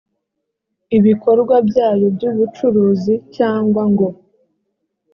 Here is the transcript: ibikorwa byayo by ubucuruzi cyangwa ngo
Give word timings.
ibikorwa 0.97 1.55
byayo 1.69 2.05
by 2.15 2.23
ubucuruzi 2.31 3.13
cyangwa 3.35 3.81
ngo 3.91 4.07